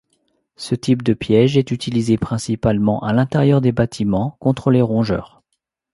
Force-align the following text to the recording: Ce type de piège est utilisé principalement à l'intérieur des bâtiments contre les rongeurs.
Ce 0.55 0.73
type 0.73 1.03
de 1.03 1.13
piège 1.13 1.57
est 1.57 1.69
utilisé 1.69 2.17
principalement 2.17 3.03
à 3.03 3.13
l'intérieur 3.13 3.61
des 3.61 3.71
bâtiments 3.71 4.35
contre 4.39 4.71
les 4.71 4.81
rongeurs. 4.81 5.43